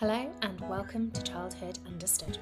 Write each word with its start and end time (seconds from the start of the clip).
Hello, 0.00 0.32
and 0.40 0.58
welcome 0.62 1.10
to 1.10 1.22
Childhood 1.22 1.78
Understood. 1.86 2.38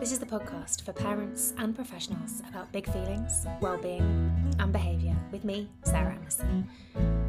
This 0.00 0.12
is 0.12 0.18
the 0.18 0.26
podcast 0.26 0.84
for 0.84 0.92
parents 0.92 1.54
and 1.56 1.74
professionals 1.74 2.42
about 2.46 2.70
big 2.72 2.84
feelings, 2.92 3.46
well-being, 3.62 4.54
and 4.58 4.70
behaviour 4.70 5.16
with 5.32 5.44
me, 5.44 5.70
Sarah 5.84 6.14
Emerson. 6.14 6.68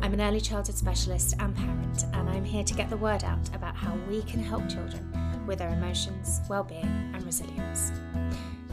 I'm 0.01 0.13
an 0.13 0.19
early 0.19 0.41
childhood 0.41 0.75
specialist 0.75 1.35
and 1.39 1.55
parent, 1.55 2.03
and 2.11 2.29
I'm 2.29 2.43
here 2.43 2.65
to 2.65 2.73
get 2.73 2.89
the 2.89 2.97
word 2.97 3.23
out 3.23 3.47
about 3.55 3.77
how 3.77 3.95
we 4.09 4.23
can 4.23 4.43
help 4.43 4.67
children 4.67 5.09
with 5.47 5.59
their 5.59 5.69
emotions, 5.69 6.41
well-being, 6.49 7.11
and 7.13 7.23
resilience. 7.25 7.93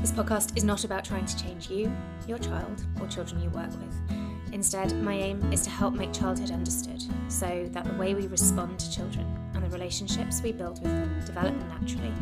This 0.00 0.10
podcast 0.10 0.56
is 0.56 0.64
not 0.64 0.82
about 0.82 1.04
trying 1.04 1.26
to 1.26 1.44
change 1.44 1.70
you, 1.70 1.92
your 2.26 2.38
child, 2.38 2.84
or 3.00 3.06
children 3.06 3.40
you 3.40 3.50
work 3.50 3.70
with. 3.70 4.52
Instead, 4.52 4.92
my 4.96 5.14
aim 5.14 5.52
is 5.52 5.62
to 5.62 5.70
help 5.70 5.94
make 5.94 6.12
childhood 6.12 6.50
understood 6.50 7.04
so 7.28 7.68
that 7.70 7.84
the 7.84 7.94
way 7.94 8.14
we 8.14 8.26
respond 8.26 8.80
to 8.80 8.90
children 8.90 9.41
relationships 9.72 10.42
we 10.42 10.52
build 10.52 10.82
with 10.82 10.92
them 10.92 11.22
develop 11.24 11.54
naturally 11.68 12.12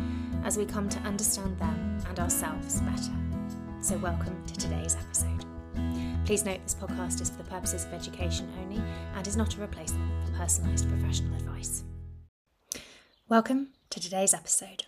as 0.43 0.57
we 0.57 0.65
come 0.65 0.87
to 0.89 0.99
understand 0.99 1.57
them 1.59 2.01
and 2.07 2.19
ourselves 2.19 2.81
better. 2.81 3.11
So, 3.81 3.97
welcome 3.97 4.41
to 4.47 4.53
today's 4.53 4.95
episode. 4.95 5.45
Please 6.25 6.45
note 6.45 6.61
this 6.63 6.75
podcast 6.75 7.21
is 7.21 7.29
for 7.29 7.37
the 7.37 7.49
purposes 7.49 7.85
of 7.85 7.93
education 7.93 8.51
only 8.61 8.81
and 9.15 9.27
is 9.27 9.35
not 9.35 9.55
a 9.55 9.61
replacement 9.61 10.09
for 10.25 10.33
personalised 10.33 10.89
professional 10.89 11.35
advice. 11.35 11.83
Welcome 13.27 13.69
to 13.89 13.99
today's 13.99 14.33
episode. 14.33 14.83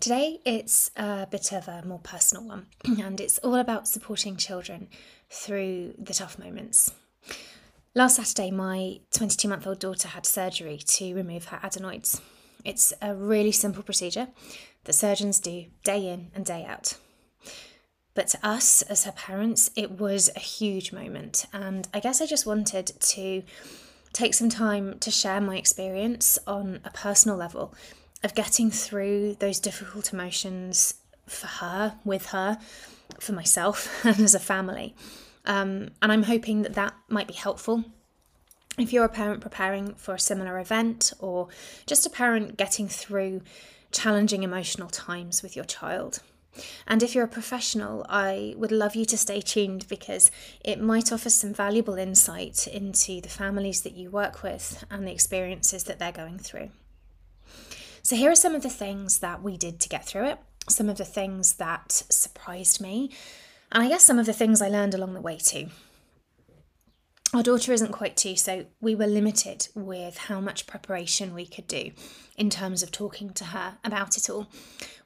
Today 0.00 0.40
it's 0.44 0.90
a 0.96 1.26
bit 1.30 1.52
of 1.52 1.68
a 1.68 1.82
more 1.84 2.00
personal 2.00 2.44
one, 2.44 2.66
and 2.84 3.20
it's 3.20 3.38
all 3.38 3.56
about 3.56 3.86
supporting 3.86 4.36
children 4.36 4.88
through 5.28 5.94
the 5.98 6.14
tough 6.14 6.38
moments. 6.38 6.92
Last 7.96 8.16
Saturday, 8.16 8.50
my 8.50 8.98
22 9.12 9.46
month 9.46 9.68
old 9.68 9.78
daughter 9.78 10.08
had 10.08 10.26
surgery 10.26 10.78
to 10.78 11.14
remove 11.14 11.46
her 11.46 11.60
adenoids. 11.62 12.20
It's 12.64 12.92
a 13.00 13.14
really 13.14 13.52
simple 13.52 13.84
procedure 13.84 14.26
that 14.82 14.94
surgeons 14.94 15.38
do 15.38 15.66
day 15.84 16.08
in 16.08 16.32
and 16.34 16.44
day 16.44 16.64
out. 16.64 16.98
But 18.14 18.26
to 18.28 18.44
us, 18.44 18.82
as 18.82 19.04
her 19.04 19.12
parents, 19.12 19.70
it 19.76 19.92
was 19.92 20.28
a 20.34 20.40
huge 20.40 20.92
moment, 20.92 21.46
and 21.52 21.86
I 21.94 22.00
guess 22.00 22.20
I 22.20 22.26
just 22.26 22.46
wanted 22.46 22.86
to 22.98 23.44
take 24.12 24.34
some 24.34 24.48
time 24.48 24.98
to 24.98 25.12
share 25.12 25.40
my 25.40 25.56
experience 25.56 26.36
on 26.48 26.80
a 26.84 26.90
personal 26.90 27.36
level 27.36 27.74
of 28.24 28.34
getting 28.34 28.72
through 28.72 29.36
those 29.38 29.60
difficult 29.60 30.12
emotions 30.12 30.94
for 31.28 31.46
her, 31.46 31.94
with 32.04 32.26
her, 32.26 32.58
for 33.20 33.34
myself, 33.34 33.88
and 34.04 34.18
as 34.18 34.34
a 34.34 34.40
family. 34.40 34.96
Um, 35.44 35.90
and 36.00 36.10
I'm 36.12 36.24
hoping 36.24 36.62
that 36.62 36.74
that 36.74 36.94
might 37.08 37.28
be 37.28 37.34
helpful. 37.34 37.84
If 38.78 38.92
you're 38.92 39.04
a 39.04 39.08
parent 39.08 39.40
preparing 39.40 39.94
for 39.94 40.14
a 40.14 40.18
similar 40.18 40.58
event 40.58 41.12
or 41.20 41.48
just 41.86 42.06
a 42.06 42.10
parent 42.10 42.56
getting 42.56 42.88
through 42.88 43.42
challenging 43.92 44.42
emotional 44.42 44.88
times 44.88 45.42
with 45.42 45.54
your 45.54 45.64
child. 45.64 46.20
And 46.86 47.02
if 47.02 47.14
you're 47.14 47.24
a 47.24 47.28
professional, 47.28 48.04
I 48.08 48.54
would 48.56 48.72
love 48.72 48.94
you 48.94 49.04
to 49.06 49.16
stay 49.16 49.40
tuned 49.40 49.86
because 49.88 50.30
it 50.64 50.80
might 50.80 51.12
offer 51.12 51.30
some 51.30 51.52
valuable 51.52 51.94
insight 51.94 52.66
into 52.66 53.20
the 53.20 53.28
families 53.28 53.82
that 53.82 53.94
you 53.94 54.10
work 54.10 54.42
with 54.42 54.84
and 54.90 55.06
the 55.06 55.12
experiences 55.12 55.84
that 55.84 55.98
they're 55.98 56.12
going 56.12 56.38
through. 56.38 56.70
So, 58.02 58.16
here 58.16 58.30
are 58.30 58.36
some 58.36 58.54
of 58.54 58.62
the 58.62 58.70
things 58.70 59.20
that 59.20 59.42
we 59.42 59.56
did 59.56 59.80
to 59.80 59.88
get 59.88 60.04
through 60.04 60.26
it, 60.26 60.38
some 60.68 60.88
of 60.88 60.98
the 60.98 61.04
things 61.04 61.54
that 61.54 61.90
surprised 61.90 62.80
me, 62.80 63.10
and 63.74 63.82
I 63.82 63.88
guess 63.88 64.04
some 64.04 64.20
of 64.20 64.26
the 64.26 64.32
things 64.32 64.62
I 64.62 64.68
learned 64.68 64.94
along 64.94 65.14
the 65.14 65.20
way 65.20 65.36
too. 65.36 65.66
Our 67.34 67.42
daughter 67.42 67.72
isn't 67.72 67.90
quite 67.90 68.16
two, 68.16 68.36
so 68.36 68.66
we 68.80 68.94
were 68.94 69.08
limited 69.08 69.66
with 69.74 70.16
how 70.16 70.40
much 70.40 70.68
preparation 70.68 71.34
we 71.34 71.46
could 71.46 71.66
do 71.66 71.90
in 72.36 72.48
terms 72.48 72.84
of 72.84 72.92
talking 72.92 73.30
to 73.30 73.46
her 73.46 73.78
about 73.82 74.16
it 74.16 74.30
all. 74.30 74.46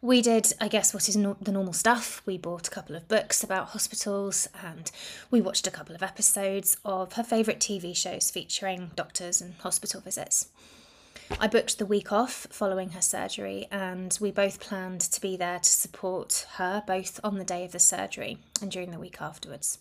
We 0.02 0.20
did, 0.20 0.52
I 0.60 0.68
guess, 0.68 0.92
what 0.92 1.08
is 1.08 1.16
no- 1.16 1.38
the 1.40 1.52
normal 1.52 1.72
stuff. 1.72 2.20
We 2.26 2.36
bought 2.36 2.68
a 2.68 2.70
couple 2.70 2.94
of 2.94 3.08
books 3.08 3.42
about 3.42 3.68
hospitals 3.68 4.46
and 4.62 4.90
we 5.30 5.40
watched 5.40 5.66
a 5.66 5.70
couple 5.70 5.94
of 5.94 6.02
episodes 6.02 6.76
of 6.84 7.14
her 7.14 7.24
favourite 7.24 7.60
TV 7.60 7.96
shows 7.96 8.30
featuring 8.30 8.90
doctors 8.94 9.40
and 9.40 9.54
hospital 9.54 10.02
visits. 10.02 10.48
I 11.40 11.46
booked 11.46 11.78
the 11.78 11.86
week 11.86 12.10
off 12.10 12.46
following 12.50 12.90
her 12.90 13.02
surgery, 13.02 13.68
and 13.70 14.16
we 14.20 14.30
both 14.30 14.60
planned 14.60 15.02
to 15.02 15.20
be 15.20 15.36
there 15.36 15.58
to 15.58 15.68
support 15.70 16.46
her 16.54 16.82
both 16.86 17.20
on 17.22 17.38
the 17.38 17.44
day 17.44 17.64
of 17.64 17.72
the 17.72 17.78
surgery 17.78 18.38
and 18.62 18.70
during 18.70 18.90
the 18.90 18.98
week 18.98 19.20
afterwards. 19.20 19.78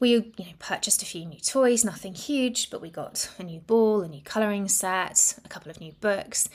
We 0.00 0.10
you 0.10 0.32
know, 0.38 0.44
purchased 0.58 1.02
a 1.02 1.06
few 1.06 1.24
new 1.24 1.40
toys, 1.40 1.84
nothing 1.84 2.14
huge, 2.14 2.70
but 2.70 2.80
we 2.80 2.90
got 2.90 3.30
a 3.38 3.42
new 3.42 3.60
ball, 3.60 4.02
a 4.02 4.08
new 4.08 4.20
colouring 4.22 4.68
set, 4.68 5.38
a 5.44 5.48
couple 5.48 5.70
of 5.70 5.80
new 5.80 5.92
books, 6.00 6.48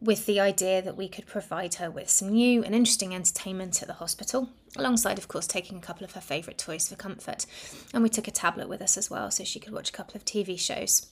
with 0.00 0.26
the 0.26 0.40
idea 0.40 0.80
that 0.80 0.96
we 0.96 1.08
could 1.08 1.26
provide 1.26 1.74
her 1.74 1.90
with 1.90 2.08
some 2.08 2.30
new 2.30 2.64
and 2.64 2.74
interesting 2.74 3.14
entertainment 3.14 3.82
at 3.82 3.88
the 3.88 3.94
hospital, 3.94 4.48
alongside, 4.76 5.18
of 5.18 5.28
course, 5.28 5.46
taking 5.46 5.76
a 5.76 5.82
couple 5.82 6.04
of 6.04 6.12
her 6.12 6.20
favourite 6.20 6.58
toys 6.58 6.88
for 6.88 6.96
comfort. 6.96 7.44
And 7.92 8.02
we 8.02 8.08
took 8.08 8.26
a 8.26 8.32
tablet 8.32 8.68
with 8.68 8.80
us 8.80 8.96
as 8.96 9.10
well 9.10 9.30
so 9.30 9.44
she 9.44 9.60
could 9.60 9.72
watch 9.72 9.90
a 9.90 9.92
couple 9.92 10.16
of 10.16 10.24
TV 10.24 10.58
shows 10.58 11.06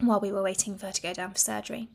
while 0.00 0.20
we 0.20 0.32
were 0.32 0.42
waiting 0.42 0.76
for 0.76 0.86
her 0.86 0.92
to 0.92 1.02
go 1.02 1.12
down 1.12 1.32
for 1.32 1.38
surgery. 1.38 1.88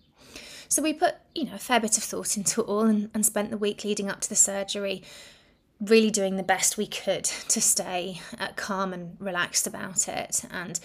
So 0.67 0.81
we 0.81 0.93
put, 0.93 1.15
you 1.33 1.45
know, 1.45 1.55
a 1.55 1.59
fair 1.59 1.79
bit 1.79 1.97
of 1.97 2.03
thought 2.03 2.37
into 2.37 2.61
it 2.61 2.67
all 2.67 2.81
and, 2.81 3.09
and 3.13 3.25
spent 3.25 3.51
the 3.51 3.57
week 3.57 3.83
leading 3.83 4.09
up 4.09 4.21
to 4.21 4.29
the 4.29 4.35
surgery 4.35 5.03
really 5.79 6.09
doing 6.09 6.37
the 6.37 6.43
best 6.43 6.77
we 6.77 6.87
could 6.87 7.25
to 7.25 7.61
stay 7.61 8.21
uh, 8.39 8.47
calm 8.55 8.93
and 8.93 9.17
relaxed 9.19 9.67
about 9.67 10.07
it. 10.07 10.43
And, 10.49 10.79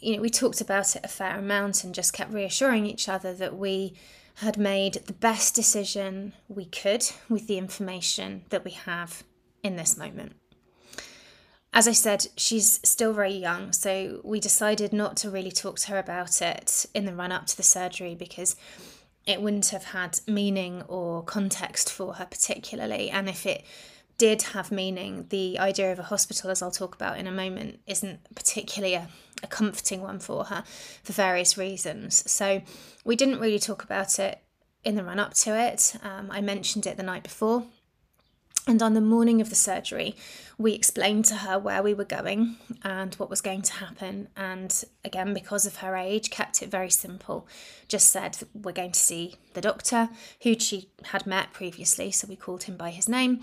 you 0.00 0.16
know, 0.16 0.22
we 0.22 0.30
talked 0.30 0.60
about 0.60 0.96
it 0.96 1.04
a 1.04 1.08
fair 1.08 1.38
amount 1.38 1.84
and 1.84 1.94
just 1.94 2.12
kept 2.12 2.32
reassuring 2.32 2.86
each 2.86 3.08
other 3.08 3.34
that 3.34 3.56
we 3.56 3.94
had 4.36 4.56
made 4.56 4.94
the 5.06 5.12
best 5.12 5.54
decision 5.54 6.32
we 6.48 6.64
could 6.64 7.04
with 7.28 7.46
the 7.46 7.58
information 7.58 8.44
that 8.50 8.64
we 8.64 8.72
have 8.72 9.22
in 9.62 9.76
this 9.76 9.96
moment. 9.96 10.34
As 11.76 11.88
I 11.88 11.92
said, 11.92 12.28
she's 12.36 12.78
still 12.84 13.12
very 13.12 13.34
young, 13.34 13.72
so 13.72 14.20
we 14.22 14.38
decided 14.38 14.92
not 14.92 15.16
to 15.18 15.30
really 15.30 15.50
talk 15.50 15.80
to 15.80 15.90
her 15.90 15.98
about 15.98 16.40
it 16.40 16.86
in 16.94 17.04
the 17.04 17.12
run 17.12 17.32
up 17.32 17.46
to 17.46 17.56
the 17.56 17.64
surgery 17.64 18.14
because 18.14 18.54
it 19.26 19.42
wouldn't 19.42 19.70
have 19.70 19.86
had 19.86 20.20
meaning 20.28 20.82
or 20.82 21.24
context 21.24 21.90
for 21.90 22.14
her, 22.14 22.26
particularly. 22.26 23.10
And 23.10 23.28
if 23.28 23.44
it 23.44 23.64
did 24.18 24.42
have 24.42 24.70
meaning, 24.70 25.26
the 25.30 25.58
idea 25.58 25.90
of 25.90 25.98
a 25.98 26.04
hospital, 26.04 26.48
as 26.48 26.62
I'll 26.62 26.70
talk 26.70 26.94
about 26.94 27.18
in 27.18 27.26
a 27.26 27.32
moment, 27.32 27.80
isn't 27.88 28.20
particularly 28.36 28.94
a, 28.94 29.08
a 29.42 29.48
comforting 29.48 30.00
one 30.00 30.20
for 30.20 30.44
her 30.44 30.62
for 31.02 31.12
various 31.12 31.58
reasons. 31.58 32.30
So 32.30 32.62
we 33.04 33.16
didn't 33.16 33.40
really 33.40 33.58
talk 33.58 33.82
about 33.82 34.20
it 34.20 34.38
in 34.84 34.94
the 34.94 35.02
run 35.02 35.18
up 35.18 35.34
to 35.34 35.58
it. 35.58 35.96
Um, 36.04 36.30
I 36.30 36.40
mentioned 36.40 36.86
it 36.86 36.96
the 36.96 37.02
night 37.02 37.24
before 37.24 37.64
and 38.66 38.82
on 38.82 38.94
the 38.94 39.00
morning 39.02 39.42
of 39.42 39.50
the 39.50 39.54
surgery, 39.54 40.16
we 40.56 40.72
explained 40.72 41.26
to 41.26 41.36
her 41.36 41.58
where 41.58 41.82
we 41.82 41.92
were 41.92 42.04
going 42.04 42.56
and 42.82 43.14
what 43.16 43.28
was 43.28 43.42
going 43.42 43.60
to 43.60 43.74
happen. 43.74 44.28
And 44.36 44.84
again, 45.04 45.34
because 45.34 45.66
of 45.66 45.76
her 45.76 45.96
age, 45.96 46.30
kept 46.30 46.62
it 46.62 46.70
very 46.70 46.88
simple. 46.88 47.46
Just 47.88 48.08
said, 48.08 48.38
We're 48.54 48.72
going 48.72 48.92
to 48.92 49.00
see 49.00 49.34
the 49.52 49.60
doctor, 49.60 50.08
who 50.42 50.58
she 50.58 50.88
had 51.04 51.26
met 51.26 51.52
previously, 51.52 52.10
so 52.10 52.26
we 52.26 52.36
called 52.36 52.62
him 52.62 52.78
by 52.78 52.88
his 52.88 53.06
name, 53.06 53.40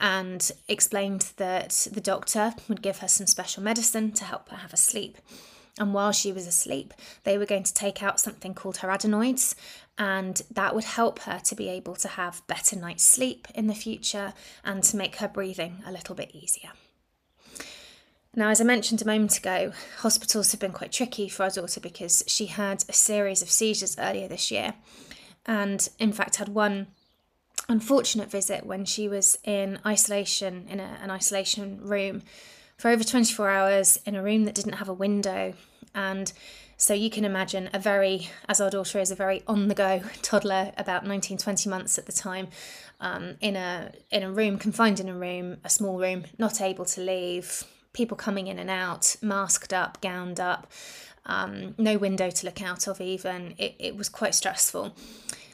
and 0.00 0.50
explained 0.68 1.32
that 1.36 1.88
the 1.92 2.00
doctor 2.00 2.54
would 2.66 2.80
give 2.80 2.98
her 2.98 3.08
some 3.08 3.26
special 3.26 3.62
medicine 3.62 4.12
to 4.12 4.24
help 4.24 4.48
her 4.48 4.56
have 4.56 4.72
a 4.72 4.78
sleep. 4.78 5.18
And 5.78 5.94
while 5.94 6.12
she 6.12 6.32
was 6.32 6.46
asleep, 6.46 6.92
they 7.24 7.38
were 7.38 7.46
going 7.46 7.62
to 7.62 7.72
take 7.72 8.02
out 8.02 8.20
something 8.20 8.52
called 8.52 8.78
her 8.78 8.90
adenoids, 8.90 9.54
and 9.96 10.42
that 10.50 10.74
would 10.74 10.84
help 10.84 11.20
her 11.20 11.40
to 11.44 11.54
be 11.54 11.68
able 11.68 11.94
to 11.96 12.08
have 12.08 12.46
better 12.46 12.76
night's 12.76 13.04
sleep 13.04 13.48
in 13.54 13.68
the 13.68 13.74
future 13.74 14.34
and 14.64 14.82
to 14.84 14.96
make 14.96 15.16
her 15.16 15.28
breathing 15.28 15.82
a 15.86 15.92
little 15.92 16.14
bit 16.14 16.34
easier. 16.34 16.70
Now, 18.34 18.48
as 18.48 18.60
I 18.60 18.64
mentioned 18.64 19.02
a 19.02 19.06
moment 19.06 19.36
ago, 19.36 19.72
hospitals 19.98 20.52
have 20.52 20.60
been 20.60 20.72
quite 20.72 20.92
tricky 20.92 21.28
for 21.28 21.42
our 21.42 21.50
daughter 21.50 21.80
because 21.80 22.24
she 22.26 22.46
had 22.46 22.84
a 22.88 22.92
series 22.94 23.42
of 23.42 23.50
seizures 23.50 23.98
earlier 23.98 24.28
this 24.28 24.50
year, 24.50 24.74
and 25.46 25.86
in 25.98 26.12
fact, 26.12 26.36
had 26.36 26.48
one 26.48 26.86
unfortunate 27.68 28.30
visit 28.30 28.66
when 28.66 28.84
she 28.84 29.08
was 29.08 29.38
in 29.44 29.78
isolation 29.84 30.66
in 30.68 30.80
a, 30.80 30.98
an 31.02 31.10
isolation 31.10 31.80
room 31.82 32.22
for 32.78 32.90
over 32.90 33.04
24 33.04 33.48
hours 33.48 33.98
in 34.06 34.14
a 34.14 34.22
room 34.22 34.44
that 34.44 34.54
didn't 34.54 34.74
have 34.74 34.88
a 34.88 34.94
window. 34.94 35.54
And 35.94 36.32
so 36.76 36.94
you 36.94 37.10
can 37.10 37.24
imagine 37.24 37.70
a 37.72 37.78
very, 37.78 38.28
as 38.48 38.60
our 38.60 38.70
daughter 38.70 38.98
is, 38.98 39.10
a 39.10 39.14
very 39.14 39.42
on 39.46 39.68
the 39.68 39.74
go 39.74 40.02
toddler, 40.22 40.72
about 40.76 41.06
19, 41.06 41.38
20 41.38 41.68
months 41.68 41.98
at 41.98 42.06
the 42.06 42.12
time, 42.12 42.48
um, 43.00 43.36
in, 43.40 43.56
a, 43.56 43.92
in 44.10 44.22
a 44.22 44.30
room, 44.30 44.58
confined 44.58 45.00
in 45.00 45.08
a 45.08 45.14
room, 45.14 45.58
a 45.64 45.70
small 45.70 45.98
room, 45.98 46.24
not 46.38 46.60
able 46.60 46.84
to 46.86 47.00
leave, 47.00 47.64
people 47.92 48.16
coming 48.16 48.46
in 48.46 48.58
and 48.58 48.70
out, 48.70 49.16
masked 49.22 49.72
up, 49.72 50.00
gowned 50.00 50.40
up, 50.40 50.70
um, 51.26 51.74
no 51.78 51.98
window 51.98 52.30
to 52.30 52.46
look 52.46 52.62
out 52.62 52.88
of, 52.88 53.00
even. 53.00 53.54
It, 53.58 53.74
it 53.78 53.96
was 53.96 54.08
quite 54.08 54.34
stressful. 54.34 54.96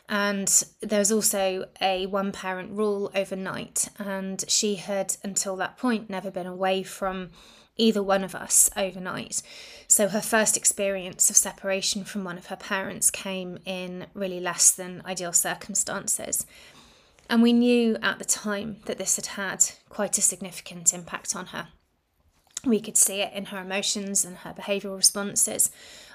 And 0.08 0.64
there 0.80 1.00
was 1.00 1.12
also 1.12 1.66
a 1.82 2.06
one 2.06 2.32
parent 2.32 2.70
rule 2.72 3.10
overnight, 3.14 3.88
and 3.98 4.42
she 4.48 4.76
had, 4.76 5.16
until 5.22 5.56
that 5.56 5.76
point, 5.76 6.08
never 6.08 6.30
been 6.30 6.46
away 6.46 6.82
from 6.82 7.28
either 7.78 8.02
one 8.02 8.24
of 8.24 8.34
us 8.34 8.68
overnight. 8.76 9.42
So 9.86 10.08
her 10.08 10.20
first 10.20 10.56
experience 10.56 11.30
of 11.30 11.36
separation 11.36 12.04
from 12.04 12.24
one 12.24 12.36
of 12.36 12.46
her 12.46 12.56
parents 12.56 13.10
came 13.10 13.58
in 13.64 14.06
really 14.12 14.40
less 14.40 14.70
than 14.70 15.02
ideal 15.06 15.32
circumstances. 15.32 16.46
And 17.30 17.42
we 17.42 17.52
knew 17.52 17.96
at 18.02 18.18
the 18.18 18.24
time 18.24 18.78
that 18.86 18.98
this 18.98 19.16
had 19.16 19.26
had 19.26 19.64
quite 19.88 20.18
a 20.18 20.22
significant 20.22 20.92
impact 20.92 21.34
on 21.36 21.46
her. 21.46 21.68
We 22.64 22.80
could 22.80 22.96
see 22.96 23.20
it 23.20 23.32
in 23.32 23.46
her 23.46 23.60
emotions 23.60 24.24
and 24.24 24.38
her 24.38 24.52
behavioural 24.52 24.96
responses 24.96 25.70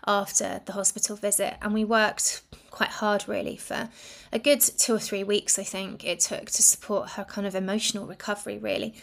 after 0.06 0.62
the 0.65 0.74
hospital 0.74 1.15
visit, 1.15 1.56
and 1.62 1.74
we 1.74 1.86
worked 1.86 2.42
quite 2.69 2.89
hard 2.89 3.27
really 3.27 3.56
for 3.56 3.89
a 4.33 4.39
good 4.39 4.60
two 4.60 4.95
or 4.95 5.00
three 5.00 5.24
weeks, 5.24 5.57
I 5.57 5.63
think 5.63 6.04
it 6.04 6.19
took 6.19 6.50
to 6.51 6.63
support 6.63 7.12
her 7.12 7.24
kind 7.24 7.48
of 7.48 7.56
emotional 7.56 8.06
recovery, 8.06 8.57
really, 8.57 8.95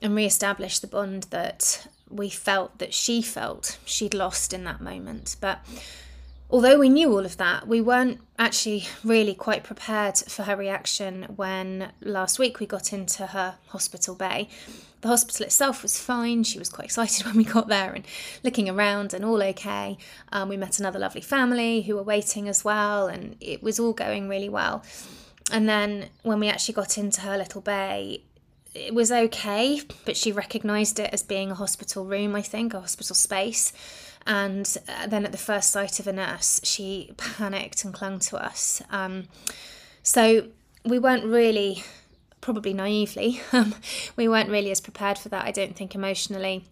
and 0.00 0.14
re 0.14 0.24
establish 0.24 0.78
the 0.78 0.86
bond 0.86 1.24
that 1.24 1.86
we 2.08 2.28
felt 2.28 2.78
that 2.78 2.94
she 2.94 3.22
felt 3.22 3.78
she'd 3.84 4.14
lost 4.14 4.52
in 4.52 4.64
that 4.64 4.80
moment. 4.80 5.36
But 5.40 5.60
although 6.50 6.78
we 6.78 6.88
knew 6.88 7.12
all 7.12 7.24
of 7.24 7.36
that, 7.36 7.66
we 7.66 7.80
weren't 7.80 8.20
actually 8.38 8.84
really 9.02 9.34
quite 9.34 9.64
prepared 9.64 10.16
for 10.18 10.44
her 10.44 10.56
reaction 10.56 11.24
when 11.36 11.92
last 12.00 12.38
week 12.38 12.60
we 12.60 12.66
got 12.66 12.92
into 12.92 13.28
her 13.28 13.56
hospital 13.68 14.14
bay. 14.14 14.48
The 15.00 15.08
hospital 15.08 15.46
itself 15.46 15.82
was 15.82 16.00
fine. 16.00 16.42
She 16.44 16.58
was 16.58 16.68
quite 16.68 16.86
excited 16.86 17.26
when 17.26 17.36
we 17.36 17.44
got 17.44 17.68
there 17.68 17.92
and 17.92 18.04
looking 18.42 18.68
around 18.68 19.12
and 19.12 19.24
all 19.24 19.42
okay. 19.42 19.98
Um, 20.32 20.48
we 20.48 20.56
met 20.56 20.78
another 20.78 20.98
lovely 20.98 21.20
family 21.20 21.82
who 21.82 21.96
were 21.96 22.02
waiting 22.02 22.48
as 22.48 22.64
well, 22.64 23.06
and 23.06 23.36
it 23.40 23.62
was 23.62 23.78
all 23.78 23.92
going 23.92 24.28
really 24.28 24.48
well. 24.48 24.82
And 25.52 25.68
then 25.68 26.08
when 26.22 26.40
we 26.40 26.48
actually 26.48 26.74
got 26.74 26.98
into 26.98 27.20
her 27.20 27.38
little 27.38 27.60
bay, 27.60 28.22
it 28.76 28.94
was 28.94 29.10
okay, 29.10 29.80
but 30.04 30.16
she 30.16 30.32
recognised 30.32 30.98
it 30.98 31.10
as 31.12 31.22
being 31.22 31.50
a 31.50 31.54
hospital 31.54 32.04
room, 32.04 32.34
I 32.34 32.42
think, 32.42 32.74
a 32.74 32.80
hospital 32.80 33.16
space. 33.16 33.72
And 34.26 34.76
uh, 34.88 35.06
then 35.06 35.24
at 35.24 35.32
the 35.32 35.38
first 35.38 35.70
sight 35.70 35.98
of 36.00 36.06
a 36.06 36.12
nurse, 36.12 36.60
she 36.62 37.12
panicked 37.16 37.84
and 37.84 37.94
clung 37.94 38.18
to 38.20 38.36
us. 38.36 38.82
Um, 38.90 39.28
so 40.02 40.48
we 40.84 40.98
weren't 40.98 41.24
really, 41.24 41.84
probably 42.40 42.74
naively, 42.74 43.40
um, 43.52 43.74
we 44.16 44.28
weren't 44.28 44.50
really 44.50 44.70
as 44.70 44.80
prepared 44.80 45.18
for 45.18 45.28
that, 45.30 45.44
I 45.44 45.52
don't 45.52 45.76
think, 45.76 45.94
emotionally, 45.94 46.64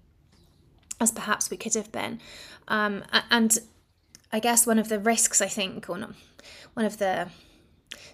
as 1.00 1.10
perhaps 1.10 1.50
we 1.50 1.56
could 1.56 1.74
have 1.74 1.90
been. 1.90 2.20
Um, 2.68 3.04
and 3.30 3.58
I 4.32 4.40
guess 4.40 4.66
one 4.66 4.78
of 4.78 4.88
the 4.88 4.98
risks, 4.98 5.40
I 5.40 5.48
think, 5.48 5.88
or 5.88 5.96
not, 5.96 6.14
one 6.74 6.84
of 6.84 6.98
the 6.98 7.28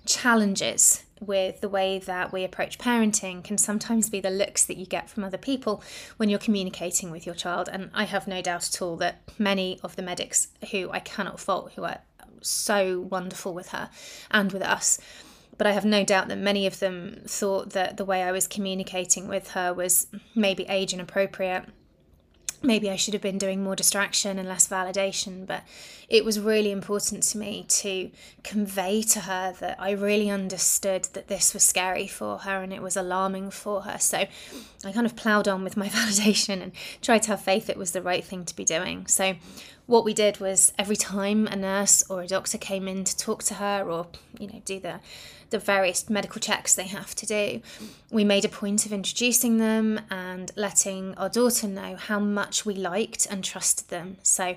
challenges 0.07 1.03
with 1.21 1.61
the 1.61 1.69
way 1.69 1.99
that 1.99 2.33
we 2.33 2.45
approach 2.45 2.79
parenting 2.79 3.45
can 3.45 3.59
sometimes 3.59 4.09
be 4.09 4.21
the 4.21 4.31
looks 4.31 4.65
that 4.65 4.77
you 4.77 4.87
get 4.87 5.11
from 5.11 5.23
other 5.23 5.39
people 5.39 5.83
when 6.17 6.29
you're 6.29 6.39
communicating 6.39 7.11
with 7.11 7.27
your 7.27 7.35
child. 7.35 7.69
And 7.71 7.91
I 7.95 8.05
have 8.05 8.27
no 8.27 8.43
doubt 8.43 8.69
at 8.69 8.83
all 8.83 8.97
that 8.97 9.23
many 9.39 9.79
of 9.83 9.97
the 9.97 10.03
medics 10.03 10.49
who 10.71 10.91
I 10.91 11.01
cannot 11.01 11.39
fault, 11.39 11.73
who 11.77 11.85
are 11.85 11.99
so 12.41 13.01
wonderful 13.01 13.53
with 13.53 13.69
her 13.69 13.91
and 14.31 14.51
with 14.53 14.63
us, 14.63 14.99
but 15.59 15.67
I 15.67 15.73
have 15.73 15.85
no 15.85 16.05
doubt 16.05 16.29
that 16.29 16.39
many 16.39 16.67
of 16.67 16.79
them 16.79 17.21
thought 17.27 17.71
that 17.71 17.99
the 17.99 18.05
way 18.05 18.23
I 18.23 18.33
was 18.33 18.47
communicating 18.47 19.29
with 19.29 19.51
her 19.51 19.75
was 19.75 20.07
maybe 20.35 20.65
age 20.69 20.95
inappropriate 20.95 21.67
maybe 22.63 22.91
I 22.91 22.97
should 22.97 23.15
have 23.15 23.23
been 23.23 23.39
doing 23.39 23.63
more 23.63 23.75
distraction 23.75 24.39
and 24.39 24.49
less 24.49 24.69
validation, 24.69 25.47
but 25.47 25.63
it 26.09 26.25
was 26.25 26.39
really 26.39 26.71
important 26.71 27.23
to 27.23 27.39
me 27.39 27.65
to 27.69 28.11
convey 28.43 29.03
to 29.03 29.21
her 29.21 29.55
that 29.61 29.77
I 29.81 29.93
really 29.93 30.29
understood 30.29 31.05
that 31.13 31.29
this 31.29 31.55
was 31.55 31.63
scary 31.63 32.07
for 32.07 32.39
her 32.39 32.63
and 32.63 32.73
it 32.73 32.83
was 32.83 32.97
alarming 32.97 33.51
for 33.51 33.83
her. 33.83 33.99
So 33.99 34.27
I 34.85 34.93
kind 34.93 35.07
of 35.07 35.17
ploughed 35.17 35.49
on 35.49 35.65
with 35.65 35.77
my 35.77 35.89
validation 35.91 36.63
and 36.63 36.73
tried 37.01 37.23
to 37.25 37.31
have 37.31 37.41
faith 37.41 37.71
it 37.71 37.79
was 37.79 37.93
the 37.93 38.03
right 38.03 38.25
thing 38.25 38.45
to 38.45 38.57
be 38.57 38.65
doing. 38.65 39.07
So 39.07 39.37
what 39.87 40.05
we 40.05 40.15
did 40.15 40.39
was 40.39 40.73
every 40.79 40.97
time 40.97 41.47
a 41.47 41.57
nurse 41.57 42.05
or 42.09 42.23
a 42.23 42.27
doctor 42.27 42.59
came 42.59 42.87
in 42.87 43.05
to 43.05 43.17
talk 43.17 43.43
to 43.45 43.55
her 43.55 43.91
or 43.91 44.07
you 44.39 44.47
know 44.47 44.63
do 44.65 44.79
the 44.79 45.01
the 45.51 45.59
various 45.59 46.09
medical 46.09 46.41
checks 46.41 46.75
they 46.75 46.87
have 46.87 47.15
to 47.17 47.27
do. 47.27 47.61
We 48.11 48.25
made 48.25 48.45
a 48.45 48.49
point 48.49 48.87
of 48.87 48.93
introducing 48.93 49.59
them 49.59 50.01
and 50.11 50.51
letting 50.57 51.15
our 51.17 51.29
daughter 51.29 51.69
know 51.69 51.97
how 51.97 52.19
much 52.19 52.65
we 52.65 52.75
liked 52.75 53.27
and 53.31 53.45
trusted 53.45 53.89
them. 53.89 54.17
So 54.23 54.57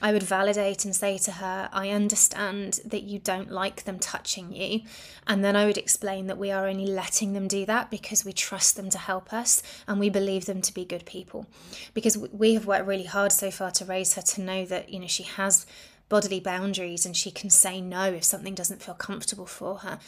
I 0.00 0.12
would 0.12 0.22
validate 0.22 0.84
and 0.84 0.94
say 0.94 1.18
to 1.18 1.32
her, 1.32 1.68
I 1.72 1.90
understand 1.90 2.80
that 2.84 3.02
you 3.02 3.18
don't 3.18 3.50
like 3.50 3.84
them 3.84 3.98
touching 3.98 4.54
you. 4.54 4.82
And 5.26 5.44
then 5.44 5.56
I 5.56 5.64
would 5.64 5.78
explain 5.78 6.26
that 6.26 6.38
we 6.38 6.50
are 6.50 6.66
only 6.66 6.86
letting 6.86 7.32
them 7.32 7.48
do 7.48 7.66
that 7.66 7.90
because 7.90 8.24
we 8.24 8.32
trust 8.32 8.76
them 8.76 8.90
to 8.90 8.98
help 8.98 9.32
us 9.32 9.62
and 9.86 9.98
we 9.98 10.10
believe 10.10 10.46
them 10.46 10.60
to 10.62 10.74
be 10.74 10.84
good 10.84 11.06
people. 11.06 11.46
Because 11.94 12.16
we 12.16 12.54
have 12.54 12.66
worked 12.66 12.86
really 12.86 13.04
hard 13.04 13.32
so 13.32 13.50
far 13.50 13.70
to 13.72 13.84
raise 13.84 14.14
her 14.14 14.22
to 14.22 14.40
know 14.40 14.64
that, 14.66 14.90
you 14.90 15.00
know, 15.00 15.06
she 15.06 15.24
has 15.24 15.66
bodily 16.08 16.40
boundaries 16.40 17.06
and 17.06 17.16
she 17.16 17.30
can 17.30 17.50
say 17.50 17.80
no 17.80 18.04
if 18.12 18.24
something 18.24 18.54
doesn't 18.54 18.82
feel 18.82 18.94
comfortable 18.94 19.46
for 19.46 19.78
her. 19.78 19.98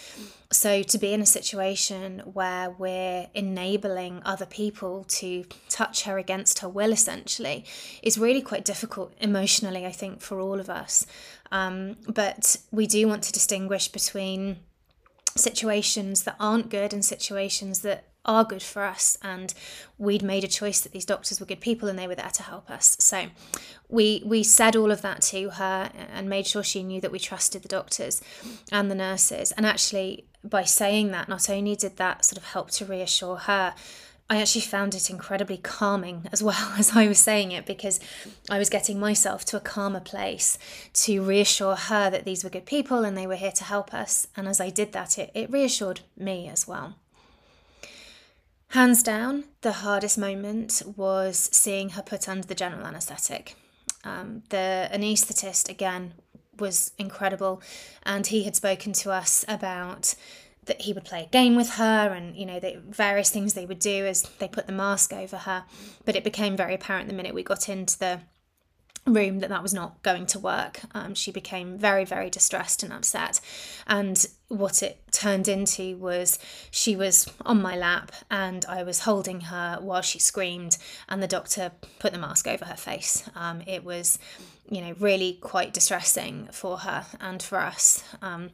So 0.52 0.82
to 0.82 0.98
be 0.98 1.12
in 1.12 1.20
a 1.20 1.26
situation 1.26 2.20
where 2.20 2.70
we're 2.70 3.28
enabling 3.34 4.22
other 4.25 4.46
people 4.46 5.04
to 5.04 5.44
touch 5.69 6.04
her 6.04 6.19
against 6.19 6.60
her 6.60 6.69
will 6.69 6.93
essentially 6.93 7.64
is 8.02 8.19
really 8.19 8.43
quite 8.43 8.64
difficult 8.64 9.14
emotionally, 9.20 9.87
I 9.87 9.93
think, 9.93 10.20
for 10.20 10.40
all 10.40 10.60
of 10.60 10.69
us. 10.69 11.06
Um, 11.50 11.96
but 12.06 12.56
we 12.70 12.87
do 12.87 13.08
want 13.08 13.22
to 13.25 13.32
distinguish 13.32 13.88
between 13.88 14.58
situations 15.37 16.22
that 16.22 16.37
aren't 16.40 16.70
good 16.70 16.92
and 16.92 17.04
situations 17.04 17.81
that 17.81 18.04
are 18.26 18.44
good 18.44 18.62
for 18.62 18.82
us 18.82 19.17
and 19.23 19.55
we'd 19.99 20.23
made 20.23 20.44
a 20.44 20.49
choice 20.49 20.81
that 20.81 20.93
these 20.93 21.05
doctors 21.05 21.40
were 21.40 21.46
good 21.46 21.61
people 21.61 21.88
and 21.88 21.99
they 21.99 22.06
were 22.06 22.14
there 22.14 22.31
to 22.31 22.43
help 22.43 22.70
us 22.70 22.96
so 23.00 23.26
we 23.88 24.23
we 24.26 24.43
said 24.43 24.76
all 24.76 24.90
of 24.90 25.02
that 25.02 25.23
to 25.23 25.50
her 25.50 25.90
and 26.12 26.28
made 26.28 26.46
sure 26.46 26.62
she 26.62 26.82
knew 26.82 27.00
that 27.00 27.12
we 27.12 27.19
trusted 27.19 27.62
the 27.62 27.69
doctors 27.69 28.20
and 28.70 28.90
the 28.90 28.94
nurses 28.94 29.52
and 29.52 29.64
actually 29.64 30.26
by 30.44 30.62
saying 30.62 31.11
that 31.11 31.28
not 31.28 31.49
only 31.49 31.75
did 31.75 31.96
that 31.96 32.25
sort 32.25 32.37
of 32.37 32.44
help 32.44 32.70
to 32.70 32.84
reassure 32.84 33.37
her 33.37 33.75
I 34.28 34.40
actually 34.40 34.62
found 34.62 34.94
it 34.94 35.08
incredibly 35.08 35.56
calming 35.56 36.28
as 36.32 36.43
well 36.43 36.73
as 36.78 36.96
I 36.96 37.06
was 37.06 37.19
saying 37.19 37.52
it 37.52 37.64
because 37.64 38.00
I 38.50 38.58
was 38.58 38.69
getting 38.69 38.99
myself 38.99 39.44
to 39.46 39.56
a 39.56 39.61
calmer 39.61 40.00
place 40.00 40.58
to 40.94 41.23
reassure 41.23 41.76
her 41.76 42.11
that 42.11 42.25
these 42.25 42.43
were 42.43 42.50
good 42.50 42.67
people 42.67 43.05
and 43.05 43.17
they 43.17 43.26
were 43.26 43.37
here 43.37 43.52
to 43.52 43.64
help 43.64 43.94
us. 43.94 44.26
And 44.37 44.49
as 44.49 44.61
I 44.61 44.70
did 44.70 44.93
that, 44.93 45.19
it, 45.19 45.31
it 45.34 45.50
reassured 45.50 46.00
me 46.17 46.49
as 46.49 46.67
well. 46.67 46.96
Hands 48.70 49.02
down, 49.02 49.44
the 49.62 49.72
hardest 49.72 50.18
moment 50.18 50.82
was 50.96 51.48
seeing 51.52 51.90
her 51.90 52.02
put 52.02 52.28
under 52.28 52.46
the 52.46 52.54
general 52.54 52.86
anaesthetic. 52.86 53.54
Um, 54.04 54.42
the 54.50 54.88
anaesthetist, 54.92 55.68
again, 55.68 56.14
was 56.58 56.92
incredible, 56.98 57.62
and 58.02 58.26
he 58.26 58.44
had 58.44 58.56
spoken 58.56 58.92
to 58.94 59.12
us 59.12 59.44
about 59.48 60.14
that 60.66 60.82
he 60.82 60.92
would 60.92 61.04
play 61.04 61.25
a 61.25 61.28
game 61.28 61.56
with 61.56 61.70
her 61.75 62.12
and 62.12 62.37
you 62.37 62.44
know 62.44 62.58
the 62.58 62.82
various 62.88 63.30
things 63.30 63.54
they 63.54 63.66
would 63.66 63.78
do 63.78 64.04
as 64.04 64.23
they 64.38 64.49
put 64.49 64.66
the 64.66 64.73
mask 64.73 65.12
over 65.12 65.37
her 65.37 65.64
but 66.04 66.16
it 66.16 66.25
became 66.25 66.56
very 66.56 66.75
apparent 66.75 67.08
the 67.08 67.14
minute 67.14 67.35
we 67.35 67.42
got 67.42 67.68
into 67.68 67.96
the 67.99 68.20
room 69.06 69.38
that 69.38 69.48
that 69.48 69.62
was 69.62 69.72
not 69.72 70.02
going 70.02 70.26
to 70.26 70.38
work. 70.38 70.80
Um, 70.94 71.14
she 71.14 71.30
became 71.30 71.78
very, 71.78 72.04
very 72.04 72.28
distressed 72.28 72.82
and 72.82 72.92
upset. 72.92 73.40
And 73.86 74.26
what 74.48 74.82
it 74.82 75.00
turned 75.12 75.48
into 75.48 75.96
was 75.96 76.38
she 76.70 76.96
was 76.96 77.32
on 77.44 77.62
my 77.62 77.76
lap 77.76 78.12
and 78.30 78.64
I 78.66 78.82
was 78.82 79.00
holding 79.00 79.42
her 79.42 79.78
while 79.80 80.02
she 80.02 80.18
screamed, 80.18 80.76
and 81.08 81.22
the 81.22 81.28
doctor 81.28 81.72
put 81.98 82.12
the 82.12 82.18
mask 82.18 82.46
over 82.46 82.64
her 82.64 82.76
face. 82.76 83.28
Um, 83.34 83.62
it 83.66 83.84
was, 83.84 84.18
you 84.68 84.80
know, 84.80 84.94
really 84.98 85.38
quite 85.40 85.72
distressing 85.72 86.48
for 86.52 86.78
her 86.78 87.06
and 87.20 87.42
for 87.42 87.58
us. 87.58 88.02
Um, 88.22 88.50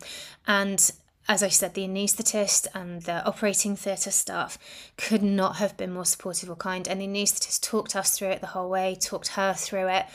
and 0.47 0.92
as 1.29 1.43
I 1.43 1.49
said, 1.49 1.75
the 1.75 1.87
anaesthetist 1.87 2.67
and 2.75 3.02
the 3.02 3.25
operating 3.25 3.76
theatre 3.76 4.11
staff 4.11 4.59
could 4.97 5.23
not 5.23 5.57
have 5.57 5.76
been 5.76 5.93
more 5.93 6.05
supportive 6.05 6.50
or 6.50 6.57
kind. 6.57 6.88
And 6.88 7.00
the 7.00 7.07
anaesthetist 7.07 7.62
talked 7.62 7.95
us 7.95 8.11
through 8.17 8.29
it 8.29 8.41
the 8.41 8.49
whole 8.49 8.69
way, 8.69 8.97
talked 9.00 9.29
her 9.29 9.55
through 9.55 9.88
it, 9.88 10.07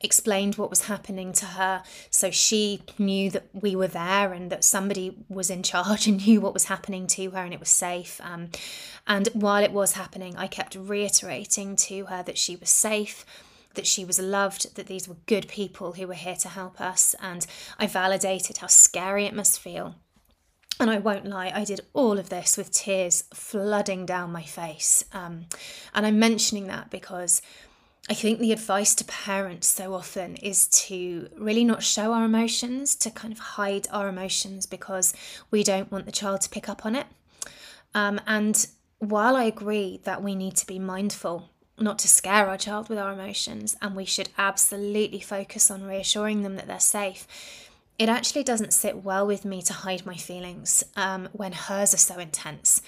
explained 0.00 0.56
what 0.56 0.68
was 0.68 0.86
happening 0.86 1.32
to 1.32 1.46
her. 1.46 1.82
So 2.10 2.30
she 2.30 2.82
knew 2.98 3.30
that 3.30 3.46
we 3.52 3.74
were 3.74 3.88
there 3.88 4.32
and 4.32 4.50
that 4.50 4.64
somebody 4.64 5.16
was 5.28 5.48
in 5.48 5.62
charge 5.62 6.06
and 6.06 6.24
knew 6.26 6.40
what 6.40 6.54
was 6.54 6.64
happening 6.64 7.06
to 7.08 7.30
her 7.30 7.38
and 7.38 7.54
it 7.54 7.60
was 7.60 7.70
safe. 7.70 8.20
Um, 8.22 8.50
and 9.06 9.28
while 9.32 9.64
it 9.64 9.72
was 9.72 9.92
happening, 9.92 10.36
I 10.36 10.48
kept 10.48 10.74
reiterating 10.74 11.76
to 11.76 12.06
her 12.06 12.22
that 12.22 12.38
she 12.38 12.56
was 12.56 12.70
safe 12.70 13.24
that 13.74 13.86
she 13.86 14.04
was 14.04 14.18
loved, 14.18 14.74
that 14.76 14.86
these 14.86 15.08
were 15.08 15.16
good 15.24 15.48
people 15.48 15.92
who 15.94 16.06
were 16.06 16.12
here 16.12 16.36
to 16.36 16.48
help 16.48 16.78
us. 16.78 17.14
And 17.22 17.46
I 17.78 17.86
validated 17.86 18.58
how 18.58 18.66
scary 18.66 19.24
it 19.24 19.34
must 19.34 19.58
feel 19.58 19.94
and 20.80 20.90
I 20.90 20.98
won't 20.98 21.26
lie, 21.26 21.52
I 21.54 21.64
did 21.64 21.80
all 21.92 22.18
of 22.18 22.28
this 22.28 22.56
with 22.56 22.72
tears 22.72 23.24
flooding 23.32 24.06
down 24.06 24.32
my 24.32 24.42
face. 24.42 25.04
Um, 25.12 25.46
and 25.94 26.06
I'm 26.06 26.18
mentioning 26.18 26.66
that 26.68 26.90
because 26.90 27.42
I 28.10 28.14
think 28.14 28.40
the 28.40 28.52
advice 28.52 28.94
to 28.96 29.04
parents 29.04 29.68
so 29.68 29.94
often 29.94 30.36
is 30.36 30.66
to 30.86 31.28
really 31.36 31.64
not 31.64 31.84
show 31.84 32.12
our 32.12 32.24
emotions, 32.24 32.96
to 32.96 33.10
kind 33.10 33.32
of 33.32 33.38
hide 33.38 33.86
our 33.92 34.08
emotions 34.08 34.66
because 34.66 35.14
we 35.50 35.62
don't 35.62 35.92
want 35.92 36.06
the 36.06 36.12
child 36.12 36.40
to 36.42 36.50
pick 36.50 36.68
up 36.68 36.84
on 36.84 36.96
it. 36.96 37.06
Um, 37.94 38.20
and 38.26 38.66
while 38.98 39.36
I 39.36 39.44
agree 39.44 40.00
that 40.04 40.22
we 40.22 40.34
need 40.34 40.56
to 40.56 40.66
be 40.66 40.78
mindful 40.78 41.50
not 41.78 41.98
to 42.00 42.08
scare 42.08 42.48
our 42.48 42.58
child 42.58 42.88
with 42.88 42.98
our 42.98 43.12
emotions 43.12 43.76
and 43.80 43.96
we 43.96 44.04
should 44.04 44.28
absolutely 44.38 45.20
focus 45.20 45.70
on 45.70 45.84
reassuring 45.84 46.42
them 46.42 46.56
that 46.56 46.66
they're 46.66 46.80
safe. 46.80 47.26
It 47.98 48.08
actually 48.08 48.42
doesn't 48.42 48.72
sit 48.72 49.04
well 49.04 49.26
with 49.26 49.44
me 49.44 49.62
to 49.62 49.72
hide 49.72 50.06
my 50.06 50.16
feelings 50.16 50.82
um, 50.96 51.28
when 51.32 51.52
hers 51.52 51.94
are 51.94 51.98
so 51.98 52.18
intense 52.18 52.82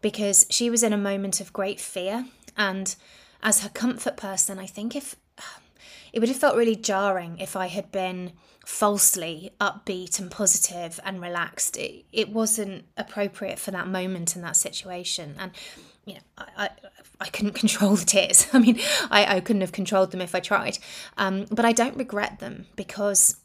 because 0.00 0.46
she 0.50 0.70
was 0.70 0.82
in 0.82 0.92
a 0.92 0.98
moment 0.98 1.40
of 1.40 1.52
great 1.52 1.80
fear. 1.80 2.26
And 2.56 2.94
as 3.42 3.62
her 3.62 3.68
comfort 3.68 4.16
person, 4.16 4.58
I 4.58 4.66
think 4.66 4.96
if 4.96 5.16
it 6.12 6.20
would 6.20 6.28
have 6.28 6.38
felt 6.38 6.56
really 6.56 6.76
jarring 6.76 7.38
if 7.38 7.56
I 7.56 7.66
had 7.66 7.92
been 7.92 8.32
falsely 8.68 9.50
upbeat 9.62 10.18
and 10.18 10.30
positive 10.30 11.00
and 11.02 11.22
relaxed. 11.22 11.78
It, 11.78 12.04
it 12.12 12.28
wasn't 12.28 12.84
appropriate 12.98 13.58
for 13.58 13.70
that 13.70 13.88
moment 13.88 14.36
in 14.36 14.42
that 14.42 14.56
situation. 14.56 15.36
And 15.38 15.52
you 16.04 16.14
know, 16.14 16.20
I, 16.36 16.44
I, 16.64 16.70
I 17.22 17.26
couldn't 17.28 17.52
control 17.54 17.96
the 17.96 18.04
tears. 18.04 18.46
I 18.52 18.58
mean, 18.58 18.78
I, 19.10 19.36
I 19.36 19.40
couldn't 19.40 19.62
have 19.62 19.72
controlled 19.72 20.10
them 20.10 20.20
if 20.20 20.34
I 20.34 20.40
tried. 20.40 20.78
Um, 21.16 21.46
but 21.50 21.64
I 21.64 21.72
don't 21.72 21.96
regret 21.96 22.40
them 22.40 22.66
because 22.76 23.36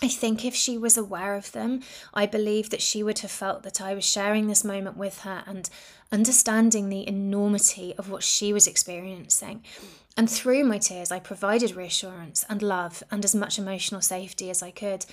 I 0.00 0.08
think 0.08 0.44
if 0.44 0.54
she 0.54 0.78
was 0.78 0.96
aware 0.96 1.34
of 1.34 1.50
them, 1.52 1.80
I 2.14 2.26
believe 2.26 2.70
that 2.70 2.82
she 2.82 3.02
would 3.02 3.18
have 3.20 3.30
felt 3.30 3.64
that 3.64 3.80
I 3.80 3.94
was 3.94 4.04
sharing 4.04 4.46
this 4.46 4.62
moment 4.62 4.96
with 4.96 5.20
her 5.20 5.42
and 5.44 5.68
understanding 6.12 6.88
the 6.88 7.06
enormity 7.06 7.94
of 7.98 8.08
what 8.08 8.22
she 8.22 8.52
was 8.52 8.68
experiencing. 8.68 9.64
And 10.16 10.30
through 10.30 10.64
my 10.64 10.78
tears, 10.78 11.10
I 11.10 11.18
provided 11.18 11.74
reassurance 11.74 12.44
and 12.48 12.62
love 12.62 13.02
and 13.10 13.24
as 13.24 13.34
much 13.34 13.58
emotional 13.58 14.00
safety 14.00 14.50
as 14.50 14.62
I 14.62 14.70
could. 14.70 15.04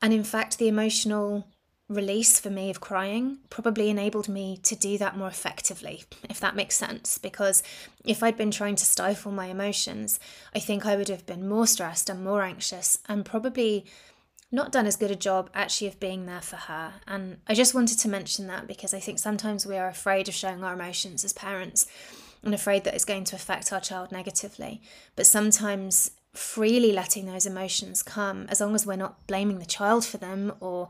And 0.00 0.12
in 0.12 0.24
fact, 0.24 0.58
the 0.58 0.68
emotional 0.68 1.46
release 1.88 2.38
for 2.38 2.50
me 2.50 2.70
of 2.70 2.80
crying 2.80 3.38
probably 3.50 3.90
enabled 3.90 4.28
me 4.28 4.56
to 4.62 4.76
do 4.76 4.96
that 4.96 5.16
more 5.16 5.28
effectively, 5.28 6.04
if 6.28 6.38
that 6.38 6.54
makes 6.54 6.76
sense. 6.76 7.18
Because 7.18 7.64
if 8.04 8.22
I'd 8.22 8.36
been 8.36 8.52
trying 8.52 8.76
to 8.76 8.84
stifle 8.84 9.32
my 9.32 9.46
emotions, 9.46 10.20
I 10.54 10.60
think 10.60 10.86
I 10.86 10.94
would 10.94 11.08
have 11.08 11.26
been 11.26 11.48
more 11.48 11.66
stressed 11.66 12.08
and 12.08 12.24
more 12.24 12.42
anxious 12.42 12.98
and 13.08 13.24
probably 13.24 13.86
not 14.52 14.72
done 14.72 14.86
as 14.86 14.96
good 14.96 15.10
a 15.10 15.16
job 15.16 15.48
actually 15.54 15.86
of 15.86 16.00
being 16.00 16.26
there 16.26 16.40
for 16.40 16.56
her. 16.56 16.94
And 17.06 17.38
I 17.46 17.54
just 17.54 17.74
wanted 17.74 17.98
to 18.00 18.08
mention 18.08 18.46
that 18.48 18.66
because 18.66 18.92
I 18.92 19.00
think 19.00 19.18
sometimes 19.18 19.66
we 19.66 19.76
are 19.76 19.88
afraid 19.88 20.28
of 20.28 20.34
showing 20.34 20.64
our 20.64 20.74
emotions 20.74 21.24
as 21.24 21.32
parents 21.32 21.86
and 22.42 22.54
afraid 22.54 22.84
that 22.84 22.94
it's 22.94 23.04
going 23.04 23.24
to 23.24 23.36
affect 23.36 23.72
our 23.72 23.80
child 23.80 24.10
negatively. 24.10 24.82
But 25.14 25.26
sometimes 25.26 26.12
freely 26.34 26.92
letting 26.92 27.26
those 27.26 27.46
emotions 27.46 28.02
come, 28.02 28.46
as 28.48 28.60
long 28.60 28.74
as 28.74 28.86
we're 28.86 28.96
not 28.96 29.26
blaming 29.26 29.58
the 29.58 29.66
child 29.66 30.04
for 30.04 30.16
them 30.16 30.52
or 30.60 30.88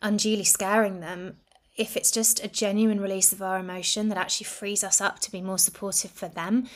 unduly 0.00 0.44
scaring 0.44 1.00
them, 1.00 1.36
if 1.76 1.96
it's 1.96 2.10
just 2.10 2.42
a 2.42 2.48
genuine 2.48 3.00
release 3.00 3.32
of 3.32 3.42
our 3.42 3.58
emotion 3.58 4.08
that 4.08 4.18
actually 4.18 4.46
frees 4.46 4.82
us 4.82 5.00
up 5.00 5.20
to 5.20 5.30
be 5.30 5.40
more 5.40 5.58
supportive 5.58 6.10
for 6.10 6.28
them, 6.28 6.66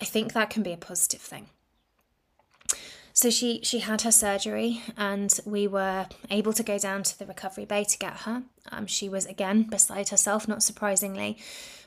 I 0.00 0.04
think 0.04 0.32
that 0.32 0.50
can 0.50 0.62
be 0.62 0.72
a 0.72 0.78
positive 0.78 1.20
thing. 1.20 1.48
So 3.16 3.30
she 3.30 3.60
she 3.62 3.78
had 3.78 4.02
her 4.02 4.12
surgery, 4.12 4.82
and 4.94 5.32
we 5.46 5.66
were 5.66 6.06
able 6.30 6.52
to 6.52 6.62
go 6.62 6.76
down 6.78 7.02
to 7.04 7.18
the 7.18 7.24
recovery 7.24 7.64
bay 7.64 7.82
to 7.84 7.96
get 7.96 8.12
her. 8.18 8.42
Um, 8.70 8.86
she 8.86 9.08
was 9.08 9.24
again 9.24 9.62
beside 9.62 10.10
herself, 10.10 10.46
not 10.46 10.62
surprisingly, 10.62 11.38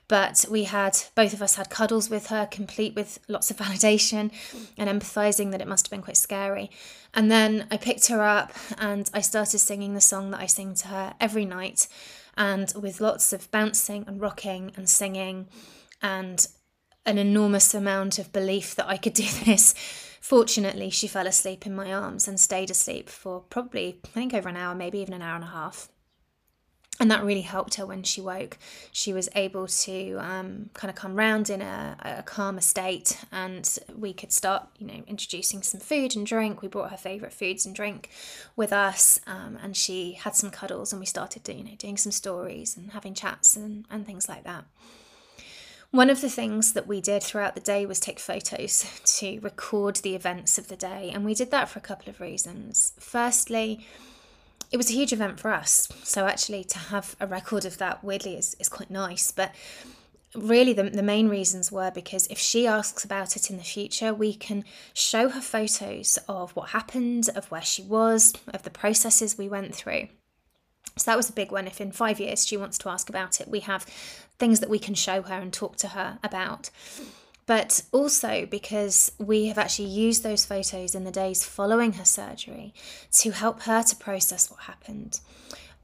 but 0.07 0.43
we 0.49 0.63
had 0.63 0.97
both 1.13 1.33
of 1.33 1.43
us 1.43 1.53
had 1.53 1.69
cuddles 1.69 2.09
with 2.09 2.27
her, 2.27 2.47
complete 2.47 2.95
with 2.95 3.19
lots 3.27 3.51
of 3.51 3.57
validation 3.63 4.31
and 4.75 4.89
empathizing 4.89 5.51
that 5.51 5.61
it 5.61 5.67
must 5.67 5.85
have 5.85 5.91
been 5.91 6.01
quite 6.01 6.17
scary. 6.17 6.71
And 7.13 7.29
then 7.29 7.67
I 7.69 7.77
picked 7.77 8.07
her 8.07 8.23
up 8.23 8.51
and 8.79 9.07
I 9.13 9.21
started 9.21 9.59
singing 9.59 9.93
the 9.93 10.01
song 10.01 10.31
that 10.31 10.41
I 10.41 10.47
sing 10.47 10.73
to 10.73 10.87
her 10.87 11.13
every 11.21 11.45
night, 11.45 11.87
and 12.37 12.73
with 12.75 13.01
lots 13.01 13.33
of 13.33 13.51
bouncing 13.51 14.03
and 14.07 14.19
rocking 14.19 14.71
and 14.75 14.89
singing, 14.89 15.47
and 16.01 16.47
an 17.05 17.19
enormous 17.19 17.75
amount 17.75 18.17
of 18.17 18.33
belief 18.33 18.73
that 18.77 18.87
I 18.87 18.97
could 18.97 19.13
do 19.13 19.27
this 19.45 19.75
Fortunately, 20.29 20.91
she 20.91 21.07
fell 21.07 21.25
asleep 21.25 21.65
in 21.65 21.73
my 21.73 21.91
arms 21.91 22.27
and 22.27 22.39
stayed 22.39 22.69
asleep 22.69 23.09
for 23.09 23.39
probably, 23.49 23.97
I 24.05 24.07
think, 24.09 24.31
over 24.31 24.47
an 24.47 24.57
hour, 24.57 24.75
maybe 24.75 24.99
even 24.99 25.15
an 25.15 25.23
hour 25.23 25.33
and 25.33 25.43
a 25.43 25.47
half. 25.47 25.89
And 26.99 27.09
that 27.09 27.23
really 27.23 27.41
helped 27.41 27.73
her 27.77 27.85
when 27.87 28.03
she 28.03 28.21
woke. 28.21 28.59
She 28.91 29.11
was 29.11 29.27
able 29.33 29.65
to 29.65 30.17
um, 30.17 30.69
kind 30.75 30.91
of 30.91 30.95
come 30.95 31.15
round 31.15 31.49
in 31.49 31.63
a, 31.63 31.97
a 32.01 32.21
calmer 32.21 32.61
state, 32.61 33.17
and 33.31 33.67
we 33.97 34.13
could 34.13 34.31
start, 34.31 34.67
you 34.77 34.85
know, 34.85 35.01
introducing 35.07 35.63
some 35.63 35.79
food 35.79 36.15
and 36.15 36.27
drink. 36.27 36.61
We 36.61 36.67
brought 36.67 36.91
her 36.91 36.97
favourite 36.97 37.33
foods 37.33 37.65
and 37.65 37.73
drink 37.73 38.11
with 38.55 38.71
us, 38.71 39.19
um, 39.25 39.57
and 39.63 39.75
she 39.75 40.11
had 40.11 40.35
some 40.35 40.51
cuddles, 40.51 40.93
and 40.93 40.99
we 40.99 41.07
started, 41.07 41.49
you 41.49 41.63
know, 41.63 41.75
doing 41.75 41.97
some 41.97 42.11
stories 42.11 42.77
and 42.77 42.91
having 42.91 43.15
chats 43.15 43.55
and, 43.55 43.85
and 43.89 44.05
things 44.05 44.29
like 44.29 44.43
that. 44.43 44.65
One 45.91 46.11
of 46.11 46.21
the 46.21 46.29
things 46.29 46.73
that 46.73 46.85
we 46.85 47.01
did 47.01 47.23
throughout 47.23 47.55
the 47.55 47.61
day 47.61 47.87
was 47.87 47.99
take 47.99 48.19
photos 48.19 49.01
to 49.17 49.39
record 49.39 49.97
the 49.97 50.15
events 50.15 50.59
of 50.59 50.67
the 50.67 50.75
day, 50.75 51.09
and 51.11 51.25
we 51.25 51.33
did 51.33 51.49
that 51.49 51.67
for 51.67 51.79
a 51.79 51.81
couple 51.81 52.09
of 52.09 52.19
reasons. 52.19 52.93
Firstly, 52.99 53.85
it 54.71 54.77
was 54.77 54.91
a 54.91 54.93
huge 54.93 55.11
event 55.11 55.39
for 55.39 55.51
us, 55.51 55.87
so 56.03 56.27
actually 56.27 56.63
to 56.65 56.77
have 56.77 57.15
a 57.19 57.25
record 57.25 57.65
of 57.65 57.79
that 57.79 58.03
weirdly 58.03 58.35
is, 58.35 58.55
is 58.59 58.69
quite 58.69 58.91
nice. 58.91 59.31
But 59.31 59.55
really, 60.35 60.73
the, 60.73 60.83
the 60.83 61.01
main 61.01 61.27
reasons 61.27 61.71
were 61.71 61.89
because 61.89 62.27
if 62.27 62.37
she 62.37 62.67
asks 62.67 63.03
about 63.03 63.35
it 63.35 63.49
in 63.49 63.57
the 63.57 63.63
future, 63.63 64.13
we 64.13 64.35
can 64.35 64.65
show 64.93 65.29
her 65.29 65.41
photos 65.41 66.19
of 66.27 66.55
what 66.55 66.69
happened, 66.69 67.29
of 67.35 67.49
where 67.49 67.63
she 67.63 67.81
was, 67.81 68.35
of 68.53 68.61
the 68.61 68.69
processes 68.69 69.39
we 69.39 69.49
went 69.49 69.73
through. 69.73 70.09
So 70.97 71.11
that 71.11 71.17
was 71.17 71.29
a 71.29 71.33
big 71.33 71.51
one. 71.51 71.67
If 71.67 71.79
in 71.79 71.91
five 71.91 72.19
years 72.19 72.45
she 72.45 72.57
wants 72.57 72.77
to 72.79 72.89
ask 72.89 73.09
about 73.09 73.39
it, 73.39 73.47
we 73.47 73.61
have 73.61 73.83
things 74.37 74.59
that 74.59 74.69
we 74.69 74.79
can 74.79 74.95
show 74.95 75.21
her 75.21 75.35
and 75.35 75.53
talk 75.53 75.75
to 75.77 75.89
her 75.89 76.19
about. 76.23 76.69
But 77.45 77.81
also 77.91 78.45
because 78.45 79.11
we 79.17 79.47
have 79.47 79.57
actually 79.57 79.87
used 79.87 80.21
those 80.21 80.45
photos 80.45 80.93
in 80.93 81.03
the 81.03 81.11
days 81.11 81.43
following 81.43 81.93
her 81.93 82.05
surgery 82.05 82.73
to 83.13 83.31
help 83.31 83.61
her 83.61 83.81
to 83.81 83.95
process 83.95 84.51
what 84.51 84.61
happened, 84.61 85.19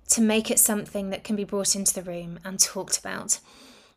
to 0.09 0.21
make 0.21 0.51
it 0.51 0.59
something 0.59 1.09
that 1.09 1.23
can 1.23 1.35
be 1.35 1.43
brought 1.43 1.75
into 1.75 1.93
the 1.93 2.03
room 2.03 2.39
and 2.45 2.59
talked 2.59 2.99
about, 2.99 3.39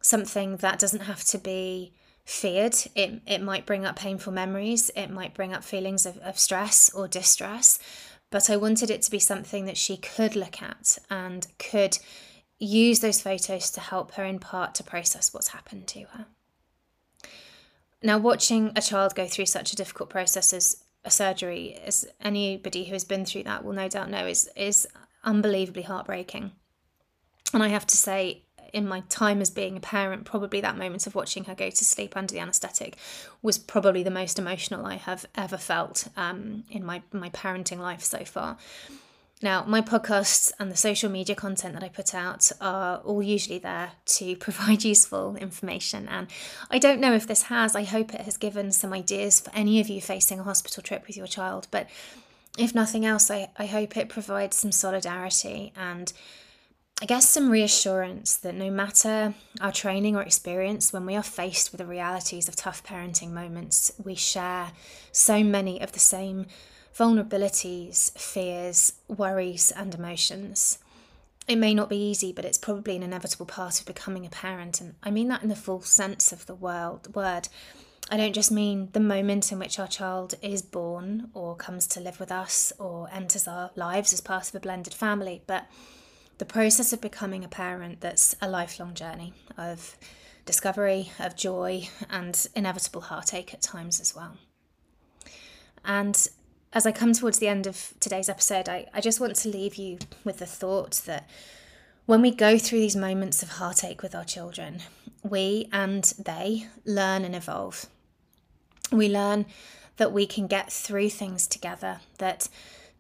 something 0.01 0.57
that 0.59 0.79
doesn't 0.79 1.01
have 1.01 1.25
to 1.25 1.39
be 1.39 1.93
feared. 2.25 2.75
It, 2.95 3.21
it 3.27 3.43
might 3.43 3.67
bring 3.67 3.85
up 3.85 3.97
painful 3.97 4.33
memories, 4.33 4.91
it 4.97 5.11
might 5.11 5.35
bring 5.35 5.53
up 5.53 5.63
feelings 5.63 6.07
of, 6.07 6.17
of 6.19 6.39
stress 6.39 6.91
or 6.95 7.07
distress, 7.07 7.79
but 8.31 8.51
I 8.51 8.57
wanted 8.57 8.91
it 8.91 9.03
to 9.03 9.11
be 9.11 9.19
something 9.19 9.65
that 9.65 9.77
she 9.77 9.97
could 9.97 10.37
look 10.37 10.63
at 10.63 10.99
and 11.11 11.47
could 11.59 11.99
use 12.59 13.01
those 13.01 13.23
photos 13.23 13.71
to 13.71 13.81
help 13.81 14.13
her 14.15 14.25
in 14.25 14.39
part 14.39 14.75
to 14.75 14.85
process 14.85 15.33
what's 15.33 15.49
happened 15.49 15.87
to 15.89 16.01
her. 16.13 16.27
Now, 18.03 18.19
watching 18.19 18.73
a 18.77 18.83
child 18.83 19.15
go 19.15 19.27
through 19.27 19.47
such 19.47 19.73
a 19.73 19.77
difficult 19.77 20.11
process 20.11 20.53
as 20.53 20.85
a 21.05 21.11
surgery, 21.11 21.75
as 21.85 22.07
anybody 22.21 22.85
who 22.85 22.93
has 22.93 23.05
been 23.05 23.25
through 23.25 23.45
that 23.45 23.65
will 23.65 23.73
no 23.73 23.89
doubt 23.89 24.11
know, 24.11 24.27
is 24.27 24.49
is 24.57 24.87
unbelievably 25.25 25.83
heartbreaking. 25.83 26.53
And 27.53 27.63
I 27.63 27.69
have 27.69 27.87
to 27.87 27.97
say, 27.97 28.45
in 28.73 28.87
my 28.87 29.01
time 29.09 29.41
as 29.41 29.51
being 29.51 29.77
a 29.77 29.81
parent, 29.81 30.25
probably 30.25 30.61
that 30.61 30.77
moment 30.77 31.07
of 31.07 31.15
watching 31.15 31.45
her 31.45 31.55
go 31.55 31.71
to 31.71 31.85
sleep 31.85 32.17
under 32.17 32.33
the 32.33 32.41
anaesthetic 32.41 32.97
was 33.43 33.59
probably 33.59 34.03
the 34.03 34.11
most 34.11 34.39
emotional 34.39 34.87
I 34.87 34.95
have 34.95 35.27
ever 35.35 35.57
felt 35.57 36.09
um, 36.17 36.65
in 36.71 36.85
my, 36.85 37.03
my 37.13 37.31
parenting 37.31 37.79
life 37.79 38.03
so 38.03 38.25
far. 38.25 38.59
Now, 39.41 39.65
my 39.65 39.81
podcasts 39.81 40.51
and 40.59 40.71
the 40.71 40.77
social 40.77 41.09
media 41.09 41.37
content 41.37 41.75
that 41.75 41.85
I 41.85 41.89
put 41.89 42.13
out 42.13 42.51
are 42.61 42.99
all 42.99 43.23
usually 43.23 43.59
there 43.59 43.93
to 44.07 44.37
provide 44.47 44.85
useful 44.85 45.37
information. 45.37 46.09
And 46.09 46.27
I 46.71 46.79
don't 46.79 47.01
know 47.01 47.15
if 47.15 47.27
this 47.27 47.43
has, 47.43 47.77
I 47.77 47.85
hope 47.85 48.15
it 48.15 48.23
has 48.23 48.37
given 48.37 48.73
some 48.73 48.93
ideas 48.93 49.41
for 49.41 49.55
any 49.55 49.81
of 49.81 49.89
you 49.89 50.01
facing 50.01 50.41
a 50.41 50.45
hospital 50.45 50.83
trip 50.83 51.07
with 51.07 51.17
your 51.17 51.29
child. 51.29 51.69
But 51.71 51.89
if 52.59 52.75
nothing 52.75 53.07
else, 53.07 53.31
I, 53.31 53.51
I 53.57 53.67
hope 53.67 53.97
it 53.97 54.09
provides 54.09 54.57
some 54.57 54.73
solidarity 54.73 55.73
and 55.77 56.13
I 57.01 57.07
guess 57.07 57.29
some 57.29 57.49
reassurance 57.49 58.37
that 58.39 58.57
no 58.57 58.73
matter 58.73 59.35
our 59.61 59.71
training 59.71 60.17
or 60.17 60.23
experience, 60.23 60.93
when 60.93 61.07
we 61.07 61.15
are 61.15 61.23
faced 61.23 61.71
with 61.71 61.79
the 61.79 61.87
realities 61.87 62.49
of 62.49 62.57
tough 62.57 62.83
parenting 62.83 63.31
moments, 63.31 63.93
we 64.05 64.17
share 64.17 64.73
so 65.13 65.45
many 65.45 65.81
of 65.81 65.93
the 65.93 66.01
same 66.01 66.47
vulnerabilities, 66.97 68.11
fears, 68.19 68.95
worries, 69.07 69.71
and 69.77 69.95
emotions. 69.95 70.79
It 71.47 71.57
may 71.57 71.73
not 71.73 71.89
be 71.89 72.11
easy, 72.11 72.33
but 72.33 72.45
it's 72.45 72.59
probably 72.59 72.97
an 72.97 73.05
inevitable 73.05 73.47
part 73.47 73.79
of 73.79 73.87
becoming 73.87 74.27
a 74.27 74.31
parent, 74.31 74.81
and 74.81 74.95
I 75.01 75.13
mean 75.13 75.29
that 75.29 75.45
in 75.45 75.49
the 75.49 75.55
full 75.55 75.83
sense 75.83 76.33
of 76.33 76.47
the 76.47 76.55
world, 76.55 77.15
word. 77.15 77.49
I 78.11 78.17
don't 78.17 78.35
just 78.35 78.51
mean 78.51 78.89
the 78.93 79.01
moment 79.01 79.53
in 79.53 79.61
which 79.61 79.79
our 79.79 79.87
child 79.87 80.35
is 80.43 80.63
born 80.63 81.31
or 81.33 81.55
comes 81.55 81.87
to 81.89 82.01
live 82.01 82.19
with 82.19 82.33
us 82.33 82.73
or 82.79 83.09
enters 83.13 83.47
our 83.47 83.71
lives 83.77 84.13
as 84.13 84.21
part 84.21 84.49
of 84.49 84.55
a 84.57 84.61
blended 84.61 84.95
family, 84.95 85.43
but 85.47 85.67
the 86.39 86.45
process 86.45 86.93
of 86.93 87.01
becoming 87.01 87.45
a 87.45 87.49
parent 87.49 88.01
that's 88.01 88.35
a 88.41 88.49
lifelong 88.49 88.95
journey 88.95 89.35
of 89.57 89.97
discovery, 90.47 91.11
of 91.19 91.37
joy, 91.37 91.89
and 92.09 92.49
inevitable 92.55 93.03
heartache 93.03 93.53
at 93.53 93.61
times 93.61 94.01
as 94.01 94.15
well. 94.17 94.37
And 95.85 96.29
as 96.73 96.87
I 96.87 96.93
come 96.93 97.13
towards 97.13 97.39
the 97.39 97.49
end 97.49 97.67
of 97.67 97.95
today's 98.01 98.29
episode, 98.29 98.69
I, 98.69 98.87
I 98.95 99.01
just 99.01 99.21
want 99.21 99.37
to 99.37 99.49
leave 99.49 99.77
you 99.77 99.99
with 100.25 100.39
the 100.39 100.47
thought 100.47 101.03
that 101.07 101.29
When 102.09 102.23
we 102.23 102.31
go 102.31 102.57
through 102.57 102.79
these 102.79 102.97
moments 102.97 103.43
of 103.43 103.51
heartache 103.51 104.01
with 104.01 104.15
our 104.15 104.25
children, 104.25 104.81
we 105.23 105.69
and 105.71 106.03
they 106.19 106.67
learn 106.87 107.23
and 107.23 107.37
evolve. 107.37 107.85
We 108.91 109.11
learn 109.11 109.45
that 109.99 110.11
we 110.11 110.27
can 110.27 110.47
get 110.47 110.73
through 110.73 111.11
things 111.11 111.47
together, 111.47 112.01
that 112.17 112.49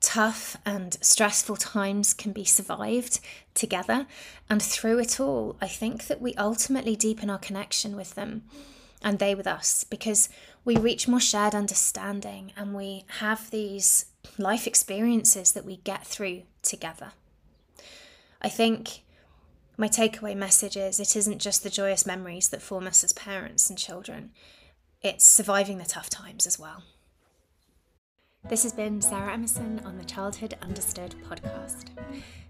tough 0.01 0.57
and 0.65 0.97
stressful 1.01 1.57
times 1.57 2.15
can 2.15 2.33
be 2.33 2.45
survived 2.45 3.21
together. 3.55 4.07
And 4.49 4.63
through 4.63 4.99
it 5.01 5.21
all, 5.21 5.57
I 5.61 5.69
think 5.69 6.07
that 6.07 6.21
we 6.21 6.35
ultimately 6.35 6.97
deepen 6.97 7.31
our 7.31 7.39
connection 7.39 7.97
with 7.97 8.15
them 8.15 8.45
and 9.03 9.19
they 9.19 9.35
with 9.35 9.47
us 9.47 9.85
because 9.85 10.29
we 10.65 10.77
reach 10.77 11.09
more 11.09 11.21
shared 11.21 11.55
understanding 11.55 12.53
and 12.57 12.75
we 12.75 13.05
have 13.19 13.51
these 13.51 14.07
life 14.37 14.67
experiences 14.67 15.53
that 15.53 15.65
we 15.65 15.77
get 15.79 16.07
through 16.07 16.43
together. 16.63 17.13
I 18.43 18.49
think 18.49 19.03
my 19.77 19.89
takeaway 19.89 20.37
message 20.37 20.77
is 20.77 20.99
it 20.99 21.17
isn't 21.17 21.39
just 21.39 21.63
the 21.63 21.71
joyous 21.71 22.05
memories 22.05 22.49
that 22.49 22.63
form 22.63 22.87
us 22.87 23.05
as 23.05 23.13
parents 23.13 23.71
and 23.71 23.79
children, 23.79 24.31
it's 25.03 25.25
surviving 25.25 25.79
the 25.79 25.85
tough 25.85 26.11
times 26.11 26.47
as 26.47 26.59
well. 26.59 26.83
This 28.47 28.63
has 28.63 28.73
been 28.73 29.03
Sarah 29.03 29.33
Emerson 29.35 29.81
on 29.85 29.99
the 29.99 30.05
Childhood 30.05 30.57
Understood 30.63 31.15
podcast. 31.29 31.91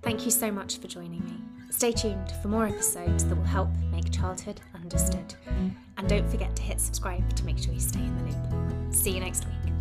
Thank 0.02 0.24
you 0.24 0.30
so 0.30 0.52
much 0.52 0.78
for 0.78 0.86
joining 0.86 1.24
me. 1.24 1.40
Stay 1.70 1.90
tuned 1.90 2.30
for 2.40 2.48
more 2.48 2.66
episodes 2.66 3.24
that 3.24 3.34
will 3.34 3.42
help 3.42 3.70
make 3.90 4.12
childhood 4.12 4.60
understood. 4.74 5.34
And 5.96 6.08
don't 6.08 6.28
forget 6.28 6.54
to 6.54 6.62
hit 6.62 6.80
subscribe 6.80 7.34
to 7.34 7.44
make 7.44 7.58
sure 7.58 7.72
you 7.72 7.80
stay 7.80 8.00
in 8.00 8.16
the 8.18 8.24
loop. 8.24 8.94
See 8.94 9.10
you 9.10 9.20
next 9.20 9.46
week. 9.46 9.72